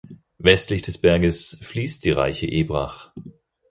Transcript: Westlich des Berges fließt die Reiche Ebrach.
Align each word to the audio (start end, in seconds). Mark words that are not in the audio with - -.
Westlich 0.39 0.81
des 0.81 0.97
Berges 0.97 1.59
fließt 1.61 2.03
die 2.05 2.09
Reiche 2.09 2.47
Ebrach. 2.47 3.11